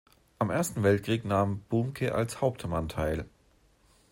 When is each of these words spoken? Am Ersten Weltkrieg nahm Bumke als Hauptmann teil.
Am 0.39 0.49
Ersten 0.49 0.81
Weltkrieg 0.81 1.25
nahm 1.25 1.61
Bumke 1.69 2.15
als 2.15 2.41
Hauptmann 2.41 2.89
teil. 2.89 3.25